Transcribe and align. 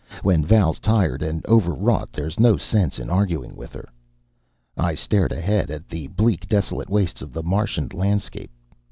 When 0.23 0.43
Val's 0.43 0.79
tired 0.79 1.21
and 1.21 1.45
overwrought 1.45 2.11
there's 2.11 2.39
no 2.39 2.57
sense 2.57 2.97
in 2.97 3.07
arguing 3.11 3.55
with 3.55 3.71
her. 3.73 3.87
I 4.75 4.95
stared 4.95 5.31
ahead 5.31 5.69
at 5.69 5.87
the 5.89 6.07
bleak, 6.07 6.47
desolate 6.49 6.89
wastes 6.89 7.21
of 7.21 7.33
the 7.33 7.43
Martian 7.43 7.87
landscape. 7.93 8.49